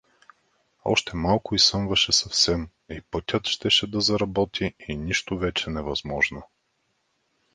[0.85, 6.43] Още малко и съмваше съвсем, и пътят щеше да заработи, и нищо, вече невъзможно!